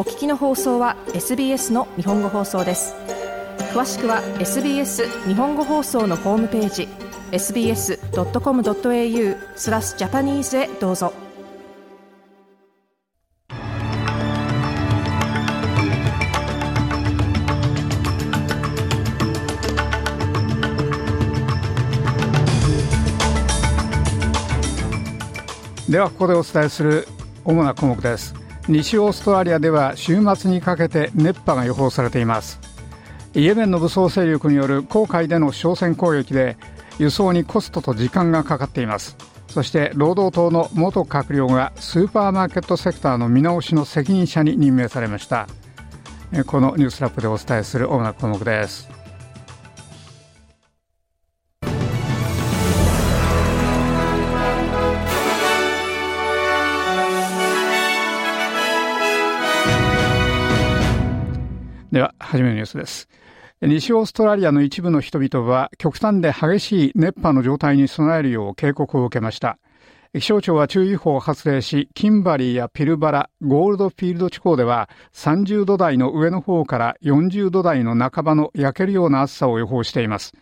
[0.00, 2.94] お聞きの放送は SBS の日本語放送です。
[3.74, 6.88] 詳しくは SBS 日本語放送のホームページ
[7.32, 7.98] sbs.com.au
[9.56, 11.12] スラスジャパニーズへどうぞ。
[25.90, 27.06] ではここでお伝えする
[27.44, 28.39] 主な項目です。
[28.68, 32.60] 西オーストラリアでは週末にかけて熱波が予報されています。
[33.34, 36.56] イエメンの武装勢力による航海での商船攻撃で
[36.98, 39.16] 輸送にコストと時間がかかっています。
[39.48, 45.48] そして労働党の元閣僚がスーパーマーケットセクターの見直しの責任者に任命されました。
[46.46, 48.99] このニュースラップでお伝えする主な項目です。
[61.92, 63.08] では、初めのニュースです。
[63.62, 69.58] 西オーストラリアの一部の人々は極端で激しい熱波の状態に備えるよう警告を受けました。
[70.12, 80.32] 気象庁は注意報を発令し、キンバリーやピルバラ、ゴールドフィールド地方では30度台の上の方から40度台の半ばの焼けるような暑さを予報しています。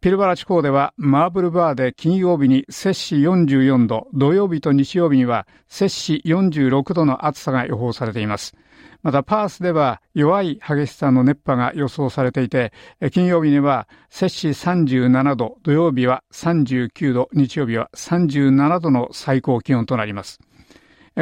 [0.00, 8.54] ピルバラ地方ではマーブルバーで金曜日に摂氏44度、土曜日と日曜日には摂氏46度の暑さが予報されています。
[9.02, 12.72] またパースでは弱い激しさの熱波が予想されていて、
[13.10, 20.38] 金曜日には摂氏37度、土曜日は39度、日曜日は37度の最高気温となります。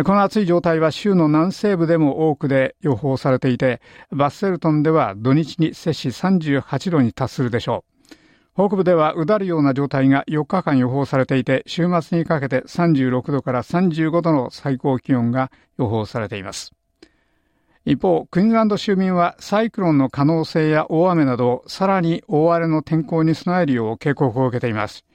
[0.05, 3.81] この暑い状態は州の南西部でも多くで予報されていて、
[4.13, 7.91] バッセルトンでは土日に摂氏38度に達するでしょう。
[8.55, 16.73] 北部ではうだるような状態が4日間予報されていて、週末にかけて36度から35度の最高気温が予報されています。
[17.87, 25.07] 一方、クイーンズランド州民はサイクロンの可能性や大雨など、さらに大荒れの天候に備えるよう警告を受けています。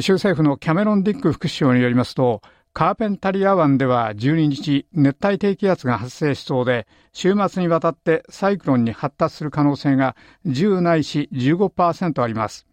[0.00, 2.42] 州政府のキャメロン・ディック副首相によりますと、
[2.74, 10.14] カーペンタリア湾では12日、熱帯低気圧が発生しそうで、週末にわたってサイクロンに発達する可能性が
[10.46, 12.66] 10ないし15%あります。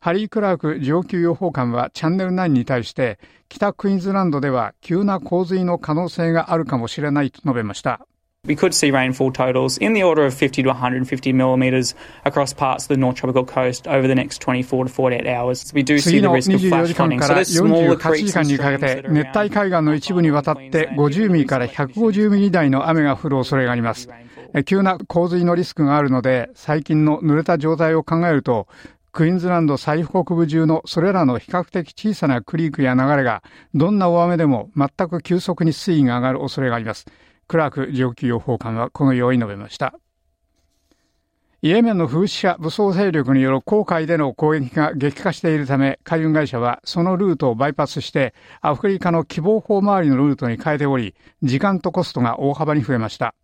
[0.00, 3.18] ハリー・クラーク上級予報官はチャンネル9に対して、
[3.50, 8.06] 北クイーンズランドでは急な洪水の可能性があるかもしれないと述べました。
[8.46, 11.94] We could see rainfall totals in the order of 50 to 150 millimetres
[12.24, 15.72] across parts of the North Tropical Coast over the next 24 to 48 hours.
[15.74, 17.20] We do see the risk of flash flooding.
[17.20, 24.08] So there's smaller creeks and streams that are 熱帯海岸の一部にわたって50ミリから150ミリ台の雨が降る恐れがあります。
[24.64, 28.66] 急な洪水のリスクがあるので、最近の濡れた状態を考えると、
[29.12, 33.42] クイーンズランド最北部中のそれらの比較的小さなクリークや流れが、
[33.74, 37.04] どんな大雨でも全く急速に水位が上がる恐れがあります。
[37.48, 39.94] クラーク上級予報官はこのように述べました。
[41.60, 53.34] イエメンの風刺者武装勢力による航海での攻撃が激化しているため、海運会社はそのルートをバイパスして、アフリカの希望法周りのルートに変えており、時間とコストが大幅に増えました。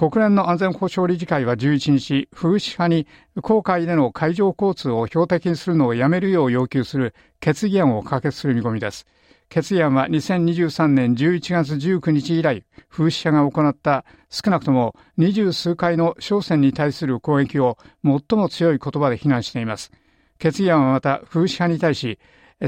[0.00, 3.06] 国連の安全保障理事会は11日、風刺派に
[3.42, 9.06] 航海での海上交通を標的にするのをやめるよう要求する決議案を可決する見込みです。
[9.50, 19.92] 決議案は2023年11月19日以来、風刺者が行った少なくとも二十数回の商船に対する攻撃を最も強い言葉で非難しています。
[20.38, 22.18] 決議案はまた風刺派に対し、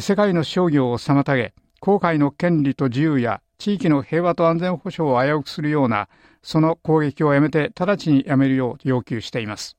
[0.00, 6.08] 世界の商業を妨げ、航海の権利と自由や地域の平和と安全保障を危うくするような、
[6.40, 9.76] その攻撃をやめて直ちにやめるよう要求しています。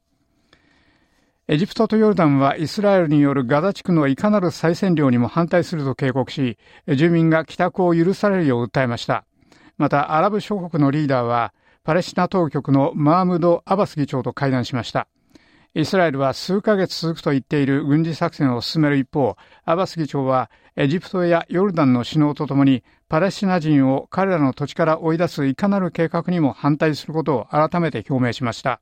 [1.48, 6.58] エジプトとヨルダンはイスラエルによるガザ地区のいかなる再占領にも反対すると警告し、
[6.94, 9.24] 住民が帰宅を許されるよう訴えました。
[9.78, 11.54] また、アラブ諸国のリーダーは、
[11.86, 15.08] パレスチナ当局のマームド・アバス議長と会談しました。
[15.76, 19.36] イスラエルは数ヶ月続くと言っている軍事作戦を進める一方、
[19.66, 28.82] アバス議長はエジプトやヨルダンの首脳とともにパレスチナ人を彼らの土地から追い出すいかなる計画にも反対することを改めて表明しました。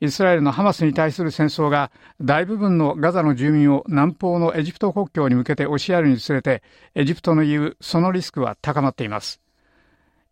[0.00, 1.90] イスラエルのハマスに対する戦争が
[2.20, 6.62] 大部分のガザの住民を南方のエジプト国境に向けて押しやるにつれて
[6.94, 9.40] エジプトの言うそのリスクは高まっています。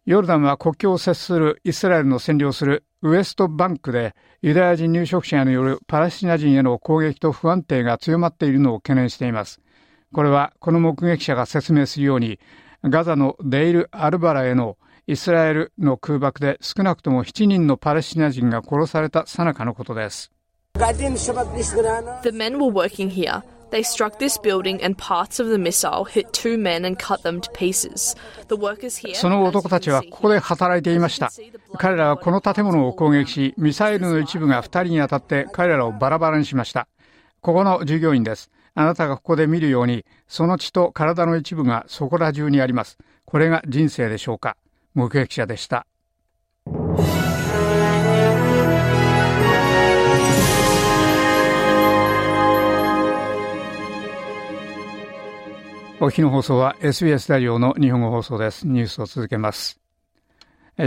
[0.07, 9.61] ヨルダンは国境を接するイスラエルの占領するウエストバンクでユダヤ人入植者によるパレスチナ人への攻撃と不安定が強まっているのを懸念しています。
[10.13, 12.39] これはこの目撃者が説明するように
[12.85, 14.77] ガザのデイル・アルバラへの
[15.09, 20.31] イスラエルの空爆で少なくとも7人のパレスチナ人が殺された最中のことです。
[20.75, 20.81] The
[22.31, 23.43] men were working here.
[23.73, 27.41] They struck this building and parts of the missile hit two men and cut them
[27.41, 28.15] to pieces.
[28.49, 31.33] The workers here その男たちはここで働いていました。
[31.79, 36.87] 彼らはこの建物を攻撃し、ミサイルの一部が2人に当たって彼らをバラバラにしました。
[37.41, 38.51] ここの従業員です。
[38.75, 42.99] あなたがここで見るように、その血と体の一部がそこら中にあります。
[43.25, 44.59] これが人生でしょうか。
[44.93, 45.87] 目撃者でした。
[56.05, 58.67] お日の放送は SBS ラジオの日本語放送です。
[58.67, 59.81] ニュースを続けます。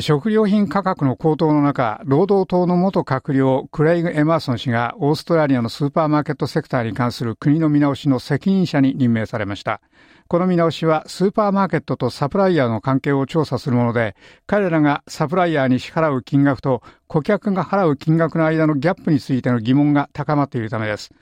[0.02, 9.80] 食料品価格の高騰の中、労働党の元閣僚クレイグ・エマーソン氏がオーストラリアのスーパーマーケットセクターに関する国の見直しの責任者に任命されました。
[10.28, 14.18] この見直しはスーパーマーケットとサプライヤーの関係を調査するもので、
[14.48, 21.14] 彼らがサプライヤーに支払う金額と顧客が払う金額の間のギャップについての疑問が高まっているためです。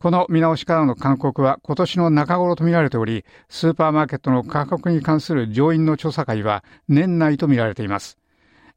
[0.00, 8.16] この見直しからの勧告は今年の中頃とみられており、スーパーマーケットの価格に関する上院の調査会は年内とみられています。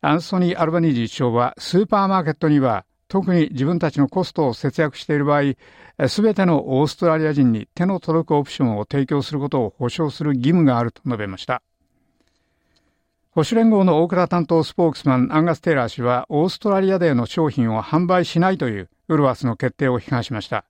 [0.02, 11.62] アンソニー・アルバニージー首相は、スーパーマーケットには特に自分たちのコストを節約している場合、すべてのオーストラリア人に手の届くオプションを提供することを保証する義務があると述べました。
[13.34, 20.66] 保守連合の大蔵担当スポークスマンアンガス・テイラー氏はオーストラリアデーの商品を販売しないというウルワスの決定を批判しました。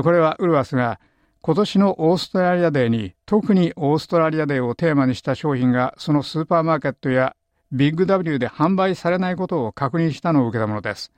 [0.00, 1.00] これはウルワスが
[1.42, 7.34] 今年のオーストラリアデーに特にオーストラリアデーをテーマにした商品がそのスーパーマーケットや
[7.72, 11.12] ビッグ W で販売されないことを確認したのを受けたものです。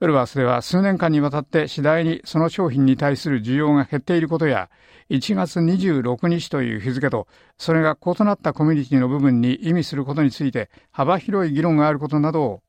[0.00, 4.68] ウルワスでは数年間にわたって次第にその商品に対する需要が減っていることや
[5.10, 12.62] 1月26日という日付とそれが異なったコミュニティの部分に意味することについて幅広い議論があることなどを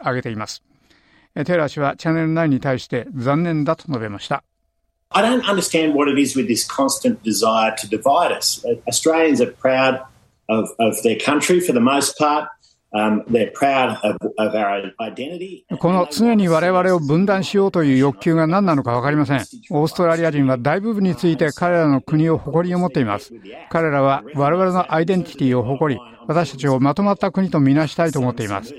[0.00, 0.62] 挙げています。
[1.34, 4.42] テイラー氏はチャンネル9に対して残念だと述べました。
[5.12, 8.64] I don't understand what it is with this constant desire to divide us.
[8.86, 10.04] Australians are proud
[10.48, 12.48] of, of their country for the most part.
[15.78, 19.40] この常に我々を分断しようという欲求が何なのか分かりません。
[19.70, 23.32] オーストラリア人は大部分について彼らの国を誇りを持っています。
[23.70, 28.74] 彼らは我々のアイデンティティを誇り、私たちをまとまった国とみなしたいと思っています。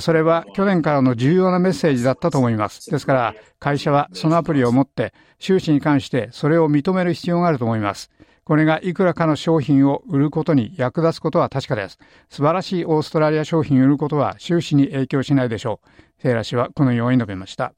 [0.00, 2.90] それは去年からの重要なメッセージだったと思います。
[2.90, 8.10] ですから、会社はそのアプリを持って、収支に関してそれを認める必要があると思います。
[8.46, 11.98] これがいくらかの商品を売ることに役立つことは確かです。
[12.30, 16.22] 素晴らしいオーストラリア商品を売ることは収支に影響しないでしょう。
[16.22, 17.74] セイラ氏はこのように述べました。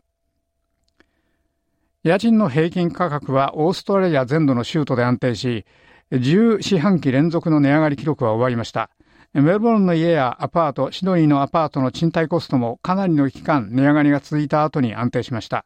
[2.02, 5.64] 家賃の平均価格はオーストラリア全土の州都で安定し、
[6.12, 8.90] 10四半期連続の値上がり記録は終わりました。
[9.32, 15.64] メルボルンの家やアパート、シドニーのアパートの賃貸コストもかなりの期間値上がりが続いた後に安定しました。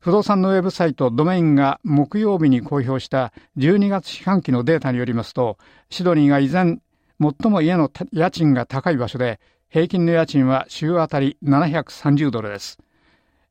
[0.00, 5.58] 不動産のウェブサイトドメインが木曜日に公表した12月四半期のデータによりますと、
[5.90, 6.80] シドニーが依然
[7.20, 12.78] 最も家の家賃が高い場所で、平均の家賃は週あたり730ドルです。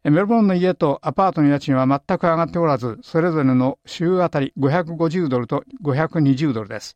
[0.06, 6.96] メルボルンの家とアパートの家賃は全く上がっておらず、それぞれの週あたり550ドルと520ドルです。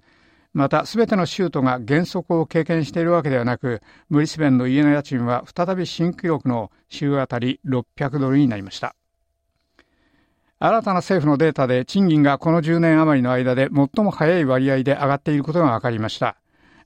[0.53, 8.95] また、すべての州都が減速を経験しているわけではなく、ブリスベンの家の家賃は再び新記録の週あたり600ドルになりました。
[10.63, 16.37] 新たな政府のデータで賃金がこの10年余りの間で最も早い割合で上がっていることが分かりました。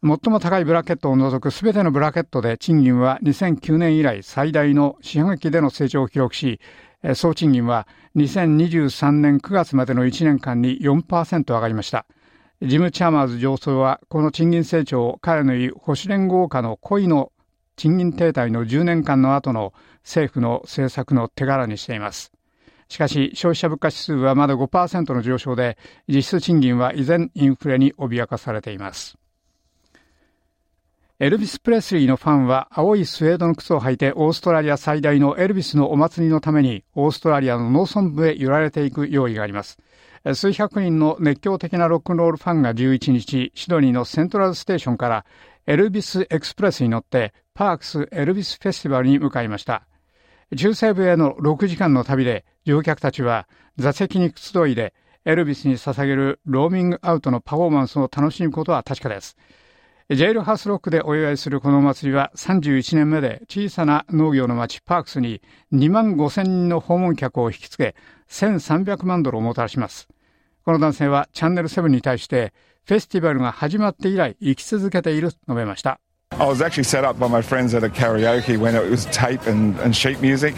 [0.01, 6.61] 最も高いブラケットを除く全てのブラケットで賃金は2009年以来最大の四半期での成長を記録し、
[7.15, 12.05] 総賃金は2023年9月までの1年間に4%上がりました。
[12.61, 17.33] ジム・チャーマーズ上層はこの賃金成長を彼の言う保守連合下の恋の
[17.75, 22.34] 賃金停滞の10年間の後の政府の政策の手柄にしています。
[22.87, 25.77] しかし、消費者物価指数はまだ5%の上昇で、
[26.07, 29.17] 実質賃金は依然インフレに脅かされています。
[31.17, 39.77] エルビス・プレスリーのファンは青いスウェードの靴を履いてオーストラリア最大のエルビスのお祭りのためにオーストラリアの農村部へ揺られていく用意があります。
[40.33, 45.25] 数百人の熱狂的なロックンロールファンが11日、シドニーのセントラルステーションから
[45.67, 49.87] エルビスエクスプレスに乗ってパークスエルビスフェスティバルに向かいました。
[50.55, 53.47] 中西部への6時間の旅で乗客たちは
[53.77, 54.93] 座席にくつろいで
[55.25, 59.35] エルビスに捧げるローミングアウトのパフォーマンスを楽しむことは確かです。
[60.11, 65.41] ジェイルハウスロックでお祝いするこの祭りは31年目で小さな農業の町パークスに
[65.73, 67.95] 2万5千人の訪問客を引きつけ
[68.29, 70.07] 1300万ドルをもたらします。
[70.63, 72.53] この男性はチャンネル7に対して
[72.85, 75.99] フェスティバルが始まって以来生き続けていると述べました。
[76.37, 79.79] I was actually set up by my friends at a karaoke when it was tape and,
[79.79, 80.53] and sheet music,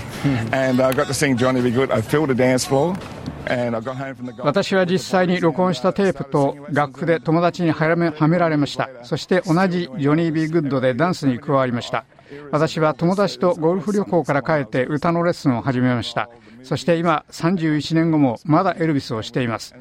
[0.52, 1.70] and I got to sing Johnny B.
[1.70, 1.92] Goode.
[1.92, 2.96] I filled a dance floor.
[4.44, 12.04] 私は実際に録音したテープと楽譜で友達にはめられましたそして同じジョニー・ビー・グッドでダンスに加わりました
[12.52, 16.30] 私は友達とゴルフ旅行から帰って歌のレッスンを始めました
[16.64, 19.76] そして今31年後もまだエルビスをしています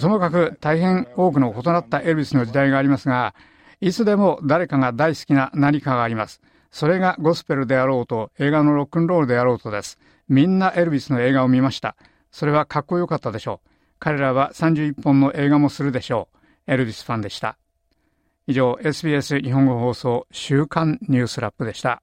[0.00, 3.34] ともかく大変多くの異なったエルビスの時代がありますが
[3.80, 6.40] いつでも誰かが大好きな何かがあります。
[6.70, 9.98] それがゴスペルであろうと映画のロックンロールであろうとです。
[10.28, 11.96] みんなエルビスの映画を見ました。
[12.30, 13.68] それはかっこよかったでしょう。
[13.98, 16.72] 彼らは31本の映画もするでしょう。
[16.72, 17.56] エルビスファンでした。
[18.46, 22.02] 以上 SBS 日本語放送週刊ニュースラップでした。